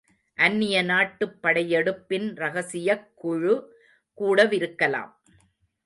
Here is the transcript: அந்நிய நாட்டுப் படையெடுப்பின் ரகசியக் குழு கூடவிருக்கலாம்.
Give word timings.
அந்நிய 0.35 0.81
நாட்டுப் 0.81 1.35
படையெடுப்பின் 1.43 2.35
ரகசியக் 2.35 3.11
குழு 3.15 3.55
கூடவிருக்கலாம். 4.17 5.11